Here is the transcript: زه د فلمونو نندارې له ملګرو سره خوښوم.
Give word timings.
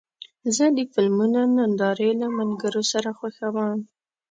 زه 0.55 0.65
د 0.77 0.79
فلمونو 0.93 1.39
نندارې 1.57 2.09
له 2.21 2.27
ملګرو 2.37 2.81
سره 2.91 3.09
خوښوم. 3.19 3.77